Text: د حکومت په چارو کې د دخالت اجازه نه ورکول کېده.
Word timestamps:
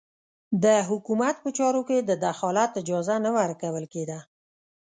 د 0.63 0.65
حکومت 0.89 1.35
په 1.43 1.49
چارو 1.57 1.81
کې 1.87 1.97
د 2.01 2.11
دخالت 2.25 2.71
اجازه 2.81 3.15
نه 3.25 3.29
ورکول 3.37 3.85
کېده. 3.93 4.19